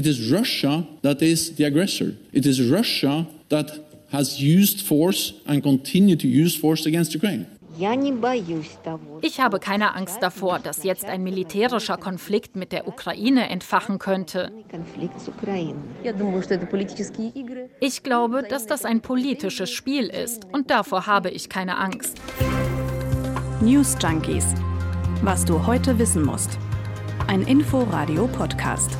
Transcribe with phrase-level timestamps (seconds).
[0.00, 2.14] It is Russia that is the aggressor.
[2.32, 3.70] It is Russia that
[4.10, 7.44] has used force and continue to use force against Ukraine.
[9.20, 14.50] Ich habe keine Angst davor, dass jetzt ein militärischer Konflikt mit der Ukraine entfachen könnte.
[17.80, 22.16] Ich glaube, dass das ein politisches Spiel ist und davor habe ich keine Angst.
[23.60, 24.46] News Junkies.
[25.22, 26.58] Was du heute wissen musst.
[27.26, 28.96] Ein Info-Radio-Podcast.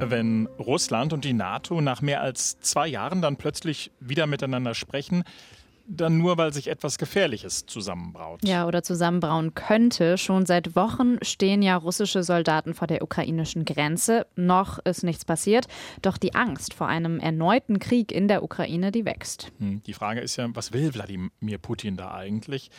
[0.00, 5.24] Wenn Russland und die NATO nach mehr als zwei Jahren dann plötzlich wieder miteinander sprechen,
[5.88, 8.40] dann nur, weil sich etwas Gefährliches zusammenbraut.
[8.44, 10.18] Ja, oder zusammenbrauen könnte.
[10.18, 14.26] Schon seit Wochen stehen ja russische Soldaten vor der ukrainischen Grenze.
[14.36, 15.66] Noch ist nichts passiert.
[16.02, 19.50] Doch die Angst vor einem erneuten Krieg in der Ukraine, die wächst.
[19.58, 22.70] Hm, die Frage ist ja, was will Wladimir Putin da eigentlich?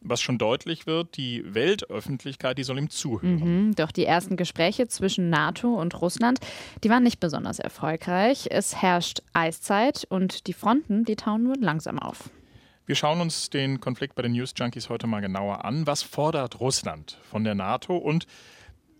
[0.00, 3.68] Was schon deutlich wird, die Weltöffentlichkeit, die soll ihm zuhören.
[3.68, 6.38] Mhm, doch die ersten Gespräche zwischen NATO und Russland,
[6.82, 8.48] die waren nicht besonders erfolgreich.
[8.50, 12.30] Es herrscht Eiszeit und die Fronten, die tauen nur langsam auf.
[12.92, 15.86] Wir schauen uns den Konflikt bei den News Junkies heute mal genauer an.
[15.86, 18.26] Was fordert Russland von der NATO und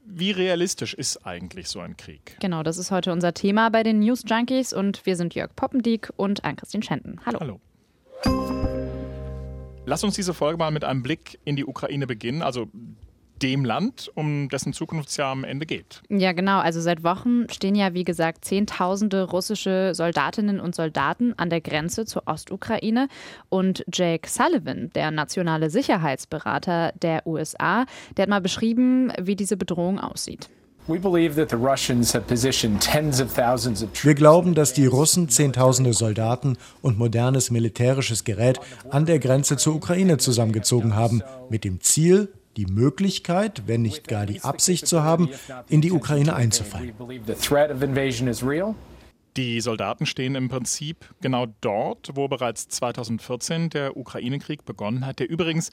[0.07, 2.39] wie realistisch ist eigentlich so ein Krieg?
[2.41, 6.09] Genau, das ist heute unser Thema bei den News Junkies und wir sind Jörg Poppendiek
[6.17, 7.21] und Ann-Christine Schenten.
[7.27, 7.61] Hallo.
[8.25, 8.81] Hallo.
[9.85, 12.41] Lass uns diese Folge mal mit einem Blick in die Ukraine beginnen.
[12.41, 12.69] Also
[13.43, 16.03] dem Land, um dessen Zukunftsjahr am Ende geht.
[16.09, 16.61] Ja, genau.
[16.61, 22.07] Also seit Wochen stehen ja, wie gesagt, Zehntausende russische Soldatinnen und Soldaten an der Grenze
[22.07, 23.09] zur Ostukraine.
[23.49, 29.99] Und Jake Sullivan, der nationale Sicherheitsberater der USA, der hat mal beschrieben, wie diese Bedrohung
[29.99, 30.49] aussieht.
[30.89, 30.99] Wir
[34.15, 38.59] glauben, dass die Russen Zehntausende Soldaten und modernes militärisches Gerät
[38.91, 44.27] an der Grenze zur Ukraine zusammengezogen haben, mit dem Ziel, die Möglichkeit, wenn nicht gar
[44.27, 45.29] die Absicht zu haben,
[45.69, 46.93] in die Ukraine einzufallen.
[49.37, 55.31] Die Soldaten stehen im Prinzip genau dort, wo bereits 2014 der Ukraine-Krieg begonnen hat, der
[55.31, 55.71] übrigens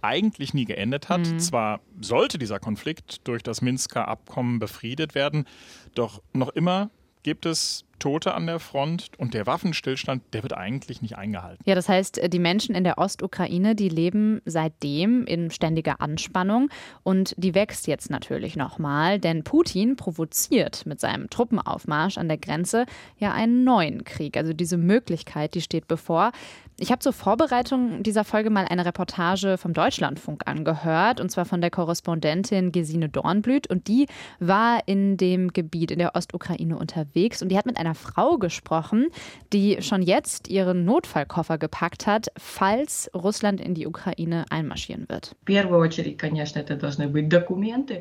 [0.00, 1.20] eigentlich nie geendet hat.
[1.20, 1.38] Mhm.
[1.38, 5.46] Zwar sollte dieser Konflikt durch das Minsker Abkommen befriedet werden,
[5.94, 6.90] doch noch immer
[7.22, 11.62] gibt es Tote an der Front und der Waffenstillstand, der wird eigentlich nicht eingehalten.
[11.64, 16.68] Ja, das heißt, die Menschen in der Ostukraine, die leben seitdem in ständiger Anspannung
[17.02, 22.84] und die wächst jetzt natürlich nochmal, denn Putin provoziert mit seinem Truppenaufmarsch an der Grenze
[23.16, 24.36] ja einen neuen Krieg.
[24.36, 26.32] Also diese Möglichkeit, die steht bevor.
[26.78, 31.60] Ich habe zur Vorbereitung dieser Folge mal eine Reportage vom Deutschlandfunk angehört, und zwar von
[31.60, 33.68] der Korrespondentin Gesine Dornblüt.
[33.68, 34.08] Und die
[34.40, 39.08] war in dem Gebiet in der Ostukraine unterwegs und die hat mit einer Frau gesprochen,
[39.52, 45.36] die schon jetzt ihren Notfallkoffer gepackt hat, falls Russland in die Ukraine einmarschieren wird.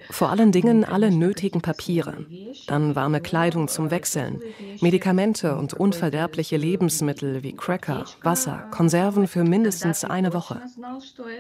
[0.10, 2.26] Vor allen Dingen alle nötigen Papiere,
[2.68, 4.42] dann warme Kleidung zum Wechseln,
[4.82, 10.62] Medikamente und unverderbliche Lebensmittel wie Cracker, Wasser, Konserven für mindestens eine Woche.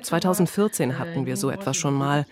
[0.01, 2.25] 2014 hatten wir so etwas schon mal,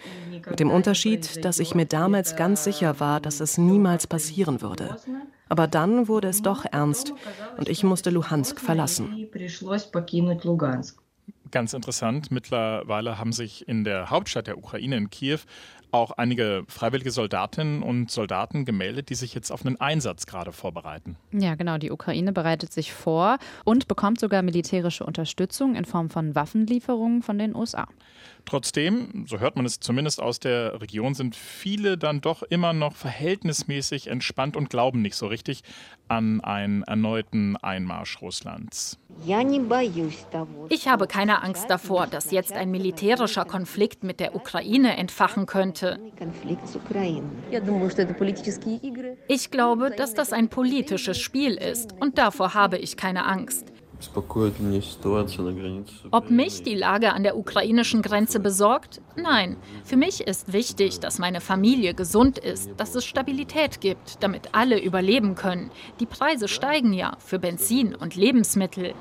[0.50, 4.98] mit dem Unterschied, dass ich mir damals ganz sicher war, dass es niemals passieren würde.
[5.52, 7.14] Aber dann wurde es doch ernst
[7.58, 9.28] und ich musste Luhansk verlassen.
[11.52, 15.40] Ganz interessant, mittlerweile haben sich in der Hauptstadt der Ukraine, in Kiew,
[15.92, 21.18] auch einige freiwillige Soldatinnen und Soldaten gemeldet, die sich jetzt auf einen Einsatz gerade vorbereiten.
[21.34, 21.78] Ja, genau.
[21.78, 27.38] Die Ukraine bereitet sich vor und bekommt sogar militärische Unterstützung in Form von Waffenlieferungen von
[27.38, 27.90] den USA.
[28.46, 32.96] Trotzdem, so hört man es zumindest aus der Region, sind viele dann doch immer noch
[32.96, 35.64] verhältnismäßig entspannt und glauben nicht so richtig
[36.08, 39.00] an einen erneuten Einmarsch Russlands.
[40.70, 46.00] Ich habe keine Angst davor, dass jetzt ein militärischer Konflikt mit der Ukraine entfachen könnte.
[49.28, 53.71] Ich glaube, dass das ein politisches Spiel ist und davor habe ich keine Angst.
[56.12, 59.02] Ob mich die Lage an der ukrainischen Grenze besorgt?
[59.16, 59.58] Nein.
[59.84, 64.82] Für mich ist wichtig, dass meine Familie gesund ist, dass es Stabilität gibt, damit alle
[64.82, 65.72] überleben können.
[66.00, 68.94] Die Preise steigen ja für Benzin und Lebensmittel.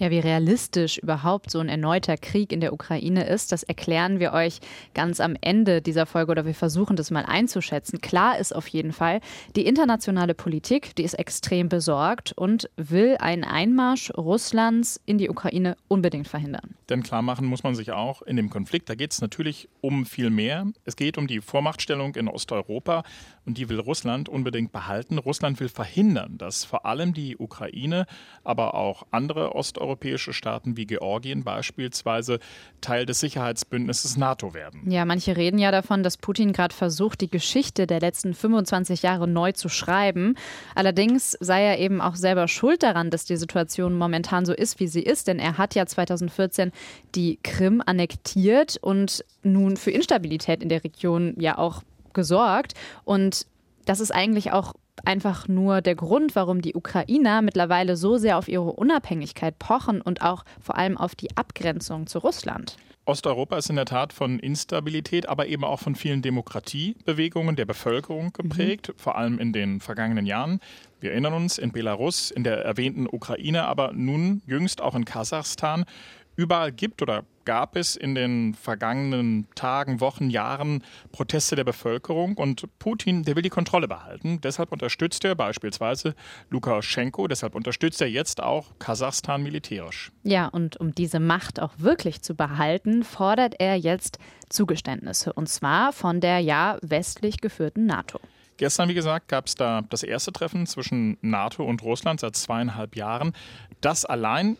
[0.00, 4.32] Ja, wie realistisch überhaupt so ein erneuter Krieg in der Ukraine ist, das erklären wir
[4.32, 4.60] euch
[4.94, 8.00] ganz am Ende dieser Folge oder wir versuchen das mal einzuschätzen.
[8.00, 9.20] Klar ist auf jeden Fall,
[9.56, 15.76] die internationale Politik, die ist extrem besorgt und will einen Einmarsch Russlands in die Ukraine
[15.88, 16.76] unbedingt verhindern.
[16.88, 20.06] Denn klar machen muss man sich auch in dem Konflikt, da geht es natürlich um
[20.06, 20.68] viel mehr.
[20.84, 23.02] Es geht um die Vormachtstellung in Osteuropa
[23.44, 25.18] und die will Russland unbedingt behalten.
[25.18, 28.06] Russland will verhindern, dass vor allem die Ukraine,
[28.44, 32.38] aber auch andere Osteuropa osteuropäische Staaten wie Georgien beispielsweise
[32.80, 34.90] Teil des Sicherheitsbündnisses NATO werden.
[34.90, 39.26] Ja, manche reden ja davon, dass Putin gerade versucht, die Geschichte der letzten 25 Jahre
[39.26, 40.34] neu zu schreiben.
[40.74, 44.88] Allerdings sei er eben auch selber schuld daran, dass die Situation momentan so ist, wie
[44.88, 46.70] sie ist, denn er hat ja 2014
[47.14, 51.82] die Krim annektiert und nun für Instabilität in der Region ja auch
[52.12, 52.74] gesorgt.
[53.04, 53.46] Und
[53.86, 54.74] das ist eigentlich auch
[55.06, 60.22] einfach nur der Grund, warum die Ukrainer mittlerweile so sehr auf ihre Unabhängigkeit pochen und
[60.22, 62.76] auch vor allem auf die Abgrenzung zu Russland.
[63.08, 68.34] Osteuropa ist in der Tat von Instabilität, aber eben auch von vielen Demokratiebewegungen der Bevölkerung
[68.34, 68.98] geprägt, mhm.
[68.98, 70.60] vor allem in den vergangenen Jahren.
[71.00, 75.86] Wir erinnern uns in Belarus, in der erwähnten Ukraine, aber nun jüngst auch in Kasachstan.
[76.38, 82.66] Überall gibt oder gab es in den vergangenen Tagen, Wochen, Jahren Proteste der Bevölkerung und
[82.78, 84.40] Putin, der will die Kontrolle behalten.
[84.40, 86.14] Deshalb unterstützt er beispielsweise
[86.50, 90.12] Lukaschenko, deshalb unterstützt er jetzt auch Kasachstan militärisch.
[90.22, 95.92] Ja, und um diese Macht auch wirklich zu behalten, fordert er jetzt Zugeständnisse und zwar
[95.92, 98.20] von der ja westlich geführten NATO.
[98.58, 102.96] Gestern, wie gesagt, gab es da das erste Treffen zwischen NATO und Russland seit zweieinhalb
[102.96, 103.32] Jahren.
[103.80, 104.56] Das allein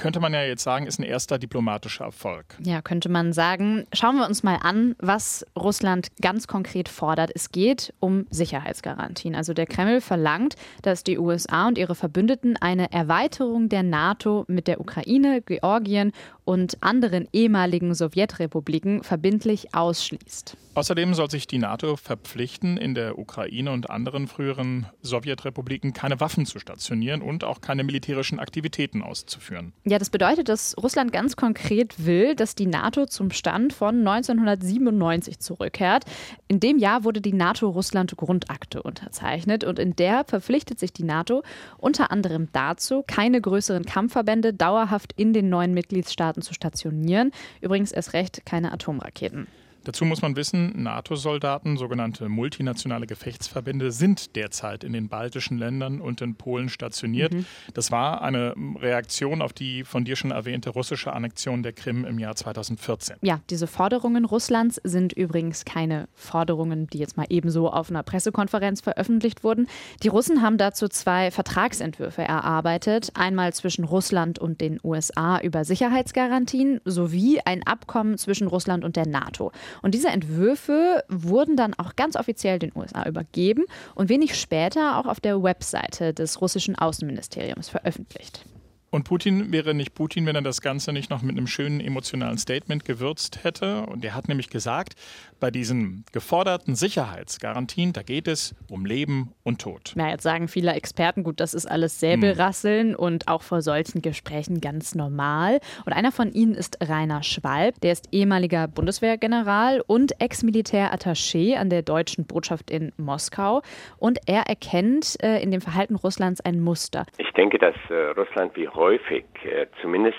[0.00, 2.56] könnte man ja jetzt sagen, ist ein erster diplomatischer Erfolg.
[2.64, 3.86] Ja, könnte man sagen.
[3.92, 7.30] Schauen wir uns mal an, was Russland ganz konkret fordert.
[7.34, 9.34] Es geht um Sicherheitsgarantien.
[9.34, 14.66] Also der Kreml verlangt, dass die USA und ihre Verbündeten eine Erweiterung der NATO mit
[14.66, 16.12] der Ukraine, Georgien
[16.50, 20.56] und anderen ehemaligen Sowjetrepubliken verbindlich ausschließt.
[20.74, 26.46] Außerdem soll sich die NATO verpflichten, in der Ukraine und anderen früheren Sowjetrepubliken keine Waffen
[26.46, 29.72] zu stationieren und auch keine militärischen Aktivitäten auszuführen.
[29.84, 35.40] Ja, das bedeutet, dass Russland ganz konkret will, dass die NATO zum Stand von 1997
[35.40, 36.04] zurückkehrt.
[36.48, 41.42] In dem Jahr wurde die NATO-Russland-Grundakte unterzeichnet und in der verpflichtet sich die NATO
[41.78, 47.32] unter anderem dazu, keine größeren Kampfverbände dauerhaft in den neuen Mitgliedstaaten zu stationieren.
[47.60, 49.46] Übrigens erst recht keine Atomraketen.
[49.84, 56.20] Dazu muss man wissen, NATO-Soldaten, sogenannte multinationale Gefechtsverbände, sind derzeit in den baltischen Ländern und
[56.20, 57.32] in Polen stationiert.
[57.32, 57.46] Mhm.
[57.72, 62.18] Das war eine Reaktion auf die von dir schon erwähnte russische Annexion der Krim im
[62.18, 63.16] Jahr 2014.
[63.22, 68.80] Ja, diese Forderungen Russlands sind übrigens keine Forderungen, die jetzt mal ebenso auf einer Pressekonferenz
[68.80, 69.66] veröffentlicht wurden.
[70.02, 73.12] Die Russen haben dazu zwei Vertragsentwürfe erarbeitet.
[73.14, 79.06] Einmal zwischen Russland und den USA über Sicherheitsgarantien sowie ein Abkommen zwischen Russland und der
[79.06, 79.52] NATO.
[79.82, 83.64] Und diese Entwürfe wurden dann auch ganz offiziell den USA übergeben
[83.94, 88.44] und wenig später auch auf der Webseite des russischen Außenministeriums veröffentlicht.
[88.90, 92.38] Und Putin wäre nicht Putin, wenn er das Ganze nicht noch mit einem schönen emotionalen
[92.38, 93.82] Statement gewürzt hätte.
[93.82, 94.94] Und er hat nämlich gesagt,
[95.38, 99.92] bei diesen geforderten Sicherheitsgarantien, da geht es um Leben und Tod.
[99.94, 102.96] Na, jetzt sagen viele Experten, gut, das ist alles Säbelrasseln hm.
[102.96, 105.60] und auch vor solchen Gesprächen ganz normal.
[105.86, 111.82] Und einer von ihnen ist Rainer Schwalb, der ist ehemaliger Bundeswehrgeneral und Ex-Militär-Attaché an der
[111.82, 113.62] deutschen Botschaft in Moskau.
[113.98, 117.06] Und er erkennt äh, in dem Verhalten Russlands ein Muster.
[117.18, 120.18] Ich denke, dass äh, Russland wie häufig, äh, zumindest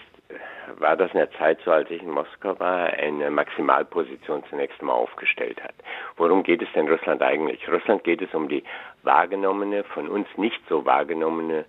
[0.77, 4.93] war das in der Zeit so, als ich in Moskau war, eine Maximalposition zunächst mal
[4.93, 5.73] aufgestellt hat.
[6.15, 7.67] Worum geht es denn Russland eigentlich?
[7.67, 8.63] Russland geht es um die
[9.03, 11.65] wahrgenommene, von uns nicht so wahrgenommene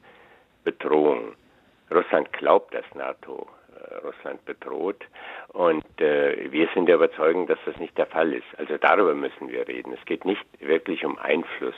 [0.65, 1.33] Bedrohung.
[1.91, 5.05] Russland glaubt, dass NATO äh, Russland bedroht
[5.49, 8.47] und äh, wir sind der Überzeugung, dass das nicht der Fall ist.
[8.59, 9.95] Also darüber müssen wir reden.
[9.99, 11.75] Es geht nicht wirklich um Einfluss.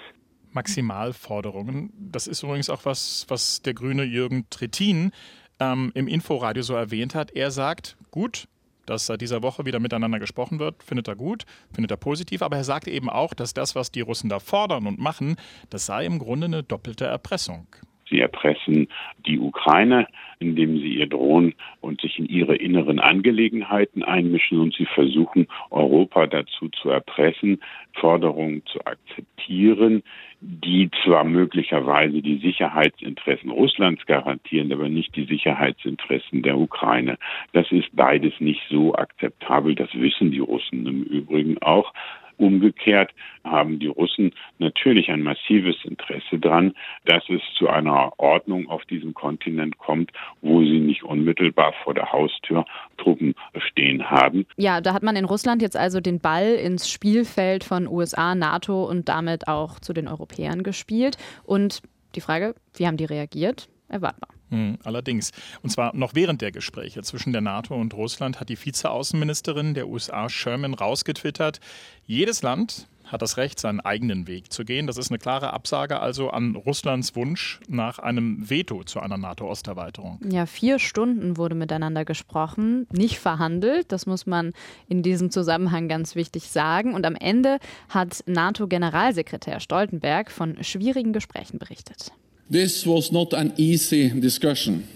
[0.54, 1.92] Maximalforderungen.
[1.96, 5.12] Das ist übrigens auch was, was der grüne Jürgen Trittin
[5.60, 7.30] ähm, im Inforadio so erwähnt hat.
[7.32, 8.48] Er sagt, gut,
[8.86, 12.56] dass seit dieser Woche wieder miteinander gesprochen wird, findet er gut, findet er positiv, aber
[12.56, 15.36] er sagt eben auch, dass das, was die Russen da fordern und machen,
[15.70, 17.66] das sei im Grunde eine doppelte Erpressung.
[18.08, 18.88] Sie erpressen
[19.26, 20.06] die Ukraine,
[20.38, 26.26] indem sie ihr drohen und sich in ihre inneren Angelegenheiten einmischen und sie versuchen, Europa
[26.26, 27.60] dazu zu erpressen,
[27.94, 30.02] Forderungen zu akzeptieren,
[30.40, 37.16] die zwar möglicherweise die Sicherheitsinteressen Russlands garantieren, aber nicht die Sicherheitsinteressen der Ukraine.
[37.52, 41.94] Das ist beides nicht so akzeptabel, das wissen die Russen im Übrigen auch.
[42.36, 43.12] Umgekehrt
[43.44, 46.74] haben die Russen natürlich ein massives Interesse daran,
[47.04, 50.10] dass es zu einer Ordnung auf diesem Kontinent kommt,
[50.40, 52.64] wo sie nicht unmittelbar vor der Haustür
[52.96, 53.34] Truppen
[53.68, 54.46] stehen haben.
[54.56, 58.84] Ja, da hat man in Russland jetzt also den Ball ins Spielfeld von USA, NATO
[58.84, 61.16] und damit auch zu den Europäern gespielt.
[61.44, 61.82] Und
[62.14, 63.68] die Frage, wie haben die reagiert?
[63.88, 64.30] Erwartbar.
[64.50, 65.30] Hm, allerdings.
[65.62, 69.88] Und zwar noch während der Gespräche zwischen der NATO und Russland hat die Vizeaußenministerin der
[69.88, 71.60] USA Sherman rausgetwittert,
[72.06, 74.86] jedes Land, hat das Recht, seinen eigenen Weg zu gehen.
[74.86, 80.20] Das ist eine klare Absage also an Russlands Wunsch nach einem Veto zu einer NATO-Osterweiterung.
[80.28, 83.92] Ja, vier Stunden wurde miteinander gesprochen, nicht verhandelt.
[83.92, 84.52] Das muss man
[84.88, 86.94] in diesem Zusammenhang ganz wichtig sagen.
[86.94, 92.12] Und am Ende hat NATO-Generalsekretär Stoltenberg von schwierigen Gesprächen berichtet.
[92.50, 94.86] This was not an easy discussion.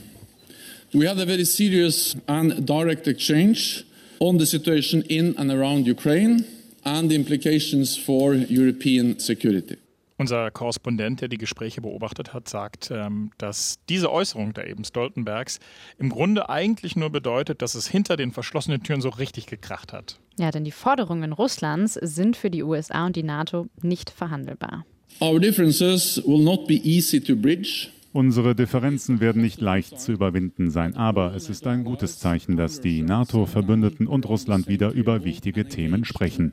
[0.93, 3.85] We had a very serious and direct exchange
[4.21, 6.45] on the situation in and around Ukraine
[6.85, 9.76] and the implications for European security.
[10.21, 15.61] Unser Korrespondent, der die Gespräche beobachtet hat, sagt, ähm, dass diese Äußerung da eben Stoltenbergs
[15.97, 20.19] im Grunde eigentlich nur bedeutet, dass es hinter den verschlossenen Türen so richtig gekracht hat.
[20.37, 24.85] Ja, denn die Forderungen Russlands sind für die USA und die NATO nicht verhandelbar.
[25.21, 27.88] Our differences will not be easy to bridge.
[28.12, 32.81] Unsere Differenzen werden nicht leicht zu überwinden sein, aber es ist ein gutes Zeichen, dass
[32.81, 36.50] die NATO-Verbündeten und Russland wieder über wichtige Themen sprechen.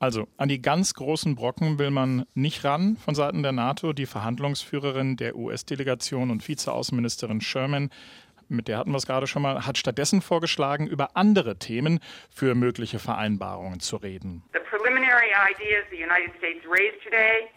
[0.00, 3.92] Also an die ganz großen Brocken will man nicht ran von Seiten der NATO.
[3.92, 7.90] Die Verhandlungsführerin der US-Delegation und Vizeaußenministerin Sherman
[8.48, 12.54] mit der hatten wir es gerade schon mal, hat stattdessen vorgeschlagen, über andere Themen für
[12.54, 14.42] mögliche Vereinbarungen zu reden.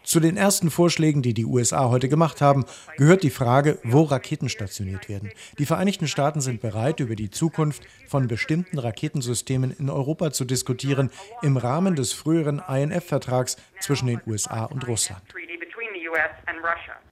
[0.04, 2.64] Zu den ersten Vorschlägen, die die USA heute gemacht haben,
[2.96, 5.30] gehört die Frage, wo Raketen stationiert werden.
[5.58, 11.10] Die Vereinigten Staaten sind bereit, über die Zukunft von bestimmten Raketensystemen in Europa zu diskutieren,
[11.42, 15.22] im Rahmen des früheren INF-Vertrags zwischen den USA und Russland.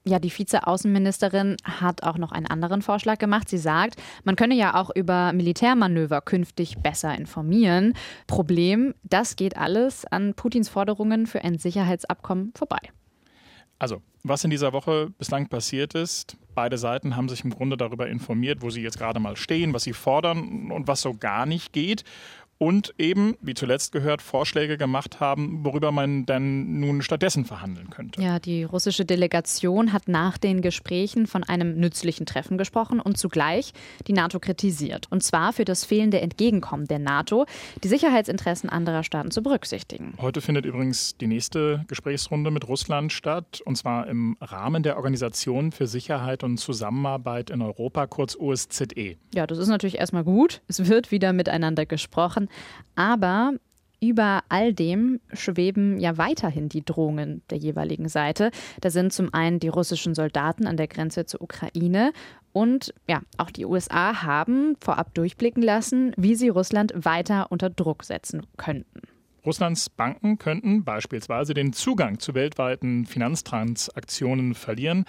[0.04, 3.48] Ja, die Vizeaußenministerin hat auch noch einen anderen Vorschlag gemacht.
[3.48, 7.94] Sie sagt, man könne ja auch über Militärmanöver künftig besser informieren.
[8.26, 12.78] Problem, das geht alles an Putins Forderungen für ein Sicherheitsabkommen vorbei.
[13.78, 18.08] Also, was in dieser Woche bislang passiert ist, beide Seiten haben sich im Grunde darüber
[18.08, 21.72] informiert, wo sie jetzt gerade mal stehen, was sie fordern und was so gar nicht
[21.72, 22.04] geht
[22.62, 28.20] und eben, wie zuletzt gehört, Vorschläge gemacht haben, worüber man dann nun stattdessen verhandeln könnte.
[28.20, 33.72] Ja, die russische Delegation hat nach den Gesprächen von einem nützlichen Treffen gesprochen und zugleich
[34.06, 35.06] die NATO kritisiert.
[35.10, 37.46] Und zwar für das fehlende Entgegenkommen der NATO,
[37.82, 40.12] die Sicherheitsinteressen anderer Staaten zu berücksichtigen.
[40.20, 45.72] Heute findet übrigens die nächste Gesprächsrunde mit Russland statt, und zwar im Rahmen der Organisation
[45.72, 49.16] für Sicherheit und Zusammenarbeit in Europa, kurz OSZE.
[49.34, 50.60] Ja, das ist natürlich erstmal gut.
[50.68, 52.49] Es wird wieder miteinander gesprochen.
[52.94, 53.52] Aber
[54.00, 58.50] über all dem schweben ja weiterhin die Drohungen der jeweiligen Seite.
[58.80, 62.12] Da sind zum einen die russischen Soldaten an der Grenze zur Ukraine
[62.52, 68.04] und ja, auch die USA haben vorab durchblicken lassen, wie sie Russland weiter unter Druck
[68.04, 69.02] setzen könnten.
[69.46, 75.04] Russlands Banken könnten beispielsweise den Zugang zu weltweiten Finanztransaktionen verlieren.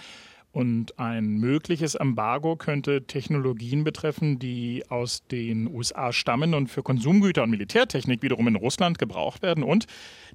[0.51, 7.43] Und ein mögliches Embargo könnte Technologien betreffen, die aus den USA stammen und für Konsumgüter
[7.43, 9.63] und Militärtechnik wiederum in Russland gebraucht werden.
[9.63, 9.85] Und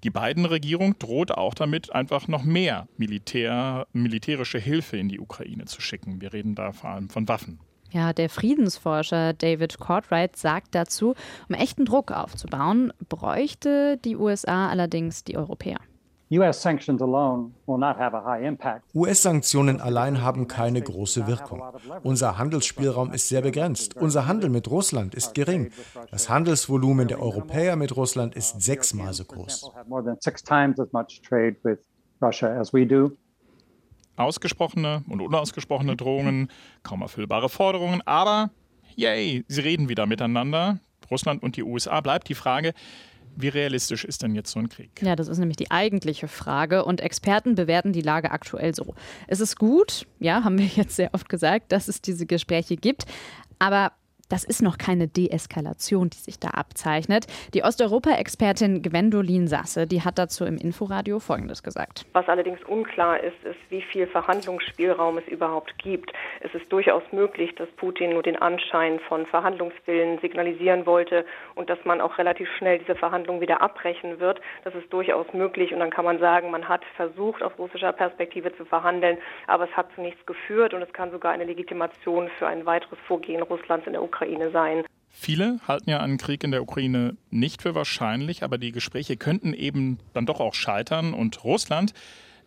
[0.05, 5.83] die Biden-Regierung droht auch damit, einfach noch mehr Militär, militärische Hilfe in die Ukraine zu
[5.83, 6.21] schicken.
[6.23, 7.61] Wir reden da vor allem von Waffen.
[7.91, 11.15] Ja, der Friedensforscher David Courtwright sagt dazu,
[11.49, 15.79] um echten Druck aufzubauen, bräuchte die USA allerdings die Europäer.
[18.95, 21.63] US-Sanktionen allein haben keine große Wirkung.
[22.03, 23.97] Unser Handelsspielraum ist sehr begrenzt.
[23.97, 25.71] Unser Handel mit Russland ist gering.
[26.11, 29.71] Das Handelsvolumen der Europäer mit Russland ist sechsmal so groß.
[34.17, 36.51] Ausgesprochene und unausgesprochene Drohungen,
[36.83, 38.51] kaum erfüllbare Forderungen, aber
[38.97, 40.81] yay, sie reden wieder miteinander.
[41.09, 42.73] Russland und die USA bleibt die Frage,
[43.37, 44.91] wie realistisch ist denn jetzt so ein Krieg?
[45.03, 46.85] Ja, das ist nämlich die eigentliche Frage.
[46.85, 48.95] Und Experten bewerten die Lage aktuell so.
[49.27, 53.05] Es ist gut, ja, haben wir jetzt sehr oft gesagt, dass es diese Gespräche gibt.
[53.59, 53.93] Aber
[54.29, 57.27] das ist noch keine Deeskalation, die sich da abzeichnet.
[57.55, 62.07] Die Osteuropa-Expertin Gwendolin Sasse, die hat dazu im Inforadio Folgendes gesagt.
[62.13, 66.13] Was allerdings unklar ist, ist, wie viel Verhandlungsspielraum es überhaupt gibt.
[66.41, 71.79] Es ist durchaus möglich, dass Putin nur den Anschein von Verhandlungswillen signalisieren wollte und dass
[71.85, 74.41] man auch relativ schnell diese Verhandlungen wieder abbrechen wird.
[74.65, 78.55] Das ist durchaus möglich und dann kann man sagen, man hat versucht, aus russischer Perspektive
[78.57, 82.49] zu verhandeln, aber es hat zu nichts geführt und es kann sogar eine Legitimation für
[82.49, 84.85] ein weiteres Vorgehen Russlands in der Ukraine Ukraine sein.
[85.09, 89.55] Viele halten ja einen Krieg in der Ukraine nicht für wahrscheinlich, aber die Gespräche könnten
[89.55, 91.93] eben dann doch auch scheitern und Russland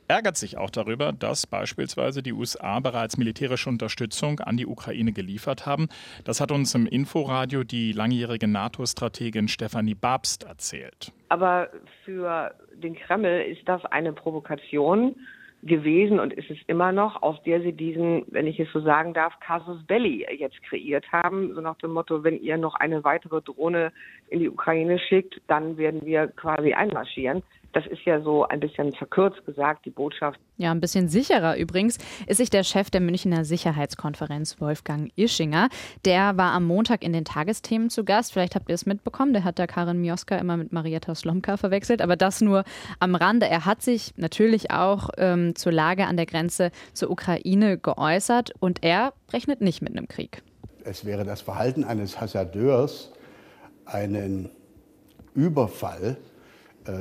[0.08, 5.68] ärgert sich auch darüber, dass beispielsweise die USA bereits militärische Unterstützung an die Ukraine geliefert
[5.68, 5.88] haben.
[6.24, 11.12] Das hat uns im Inforadio die langjährige NATO-Strategin Stefanie Babst erzählt.
[11.30, 11.70] Aber
[12.04, 15.16] für den Kreml ist das eine Provokation,
[15.64, 19.14] gewesen und ist es immer noch, aus der sie diesen, wenn ich es so sagen
[19.14, 21.54] darf, Casus Belli jetzt kreiert haben.
[21.54, 23.92] So nach dem Motto, wenn ihr noch eine weitere Drohne
[24.30, 27.44] in die Ukraine schickt, dann werden wir quasi einmarschieren.
[27.74, 30.40] Das ist ja so ein bisschen verkürzt gesagt, die Botschaft.
[30.58, 35.70] Ja, ein bisschen sicherer übrigens ist sich der Chef der Münchner Sicherheitskonferenz, Wolfgang Ischinger.
[36.04, 38.34] Der war am Montag in den Tagesthemen zu Gast.
[38.34, 39.34] Vielleicht habt ihr es mitbekommen.
[39.34, 42.02] Der hat da Karin Mioska immer mit Marietta Slomka verwechselt.
[42.02, 42.64] Aber das nur
[43.00, 43.48] am Rande.
[43.48, 48.52] Er hat sich natürlich auch ähm, zur Lage an der Grenze zur Ukraine geäußert.
[48.60, 50.42] Und er rechnet nicht mit einem Krieg.
[50.84, 53.12] Es wäre das Verhalten eines Hasardeurs,
[53.86, 54.50] einen
[55.36, 56.18] Überfall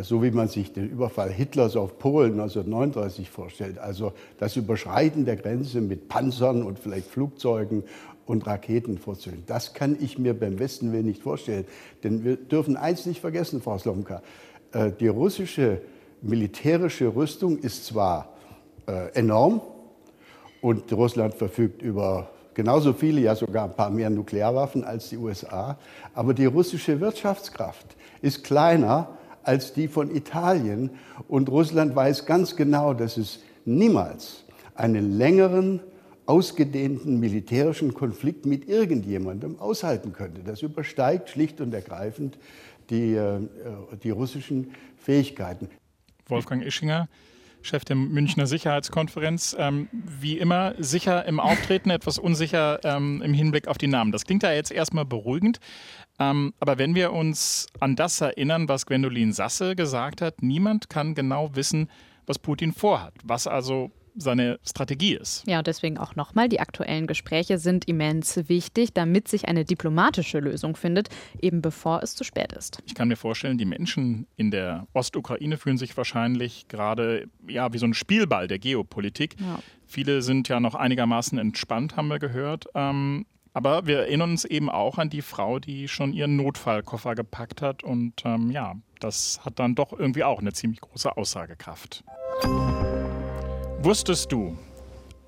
[0.02, 3.78] so wie man sich den Überfall Hitlers auf Polen 1939 vorstellt.
[3.78, 7.84] Also das Überschreiten der Grenze mit Panzern und vielleicht Flugzeugen
[8.26, 9.44] und Raketen vorzustellen.
[9.46, 11.64] Das kann ich mir beim Westen will nicht vorstellen.
[12.04, 14.22] Denn wir dürfen eins nicht vergessen, Frau Slomka.
[14.72, 15.80] Äh, die russische
[16.20, 18.34] militärische Rüstung ist zwar
[18.86, 19.60] äh, enorm
[20.60, 25.78] und Russland verfügt über genauso viele, ja sogar ein paar mehr Nuklearwaffen als die USA,
[26.12, 29.17] aber die russische Wirtschaftskraft ist kleiner
[29.48, 30.90] als die von Italien.
[31.26, 35.80] Und Russland weiß ganz genau, dass es niemals einen längeren,
[36.26, 40.42] ausgedehnten militärischen Konflikt mit irgendjemandem aushalten könnte.
[40.42, 42.38] Das übersteigt schlicht und ergreifend
[42.90, 43.40] die, äh,
[44.02, 45.70] die russischen Fähigkeiten.
[46.26, 47.08] Wolfgang Ischinger,
[47.62, 49.56] Chef der Münchner Sicherheitskonferenz.
[49.58, 54.12] Ähm, wie immer sicher im Auftreten, etwas unsicher ähm, im Hinblick auf die Namen.
[54.12, 55.60] Das klingt ja jetzt erstmal beruhigend.
[56.18, 61.14] Ähm, aber wenn wir uns an das erinnern, was Gwendolin Sasse gesagt hat, niemand kann
[61.14, 61.88] genau wissen,
[62.26, 65.44] was Putin vorhat, was also seine Strategie ist.
[65.46, 70.76] Ja, deswegen auch nochmal, die aktuellen Gespräche sind immens wichtig, damit sich eine diplomatische Lösung
[70.76, 71.08] findet,
[71.40, 72.82] eben bevor es zu spät ist.
[72.86, 77.78] Ich kann mir vorstellen, die Menschen in der Ostukraine fühlen sich wahrscheinlich gerade ja, wie
[77.78, 79.36] so ein Spielball der Geopolitik.
[79.40, 79.60] Ja.
[79.86, 82.66] Viele sind ja noch einigermaßen entspannt, haben wir gehört.
[82.74, 87.62] Ähm, aber wir erinnern uns eben auch an die Frau, die schon ihren Notfallkoffer gepackt
[87.62, 87.82] hat.
[87.82, 92.04] Und ähm, ja, das hat dann doch irgendwie auch eine ziemlich große Aussagekraft.
[93.80, 94.56] Wusstest du,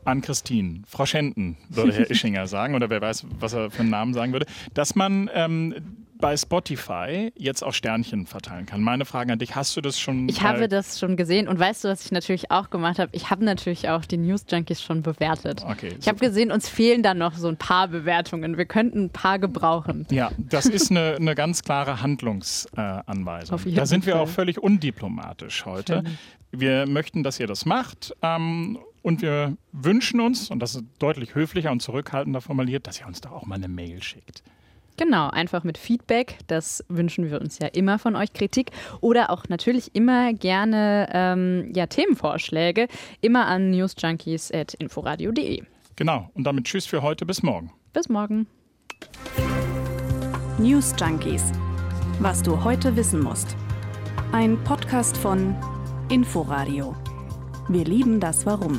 [0.04, 3.90] an Christine, Frau Schenten, würde Herr Ischinger sagen, oder wer weiß, was er für einen
[3.90, 5.74] Namen sagen würde, dass man ähm,
[6.20, 8.82] bei Spotify jetzt auch Sternchen verteilen kann.
[8.82, 10.28] Meine Frage an dich, hast du das schon?
[10.28, 13.10] Ich habe das schon gesehen und weißt du, was ich natürlich auch gemacht habe?
[13.12, 15.64] Ich habe natürlich auch die News Junkies schon bewertet.
[15.66, 18.56] Okay, ich habe gesehen, uns fehlen da noch so ein paar Bewertungen.
[18.56, 20.06] Wir könnten ein paar gebrauchen.
[20.10, 23.58] Ja, das ist eine, eine ganz klare Handlungsanweisung.
[23.66, 26.04] Äh, da sind wir auch völlig undiplomatisch heute.
[26.52, 28.14] Wir möchten, dass ihr das macht.
[28.22, 33.06] Ähm, und wir wünschen uns, und das ist deutlich höflicher und zurückhaltender formuliert, dass ihr
[33.06, 34.42] uns doch auch mal eine Mail schickt.
[35.00, 36.36] Genau, einfach mit Feedback.
[36.46, 38.34] Das wünschen wir uns ja immer von euch.
[38.34, 42.86] Kritik oder auch natürlich immer gerne ähm, ja, Themenvorschläge.
[43.22, 45.62] Immer an newsjunkies.inforadio.de.
[45.96, 47.24] Genau, und damit Tschüss für heute.
[47.24, 47.72] Bis morgen.
[47.94, 48.46] Bis morgen.
[50.58, 51.50] News Junkies.
[52.18, 53.56] Was du heute wissen musst.
[54.32, 55.56] Ein Podcast von
[56.10, 56.94] Inforadio.
[57.70, 58.78] Wir lieben das Warum.